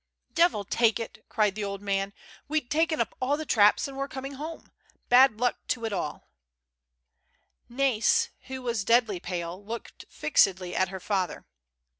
[0.33, 2.11] "Devil take it!" cried the old man.
[2.47, 4.71] "We'd taken up the traps and were coming home.
[5.09, 6.27] Bad luck to it all
[7.67, 11.45] 1" Na'is, who Avas deadly pale, looked fixedly at her father.